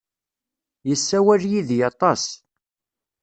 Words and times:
Yessawal 0.89 1.41
yid-i 1.51 1.77
aṭas. 1.89 2.23